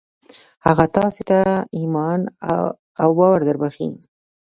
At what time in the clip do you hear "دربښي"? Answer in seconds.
3.47-3.87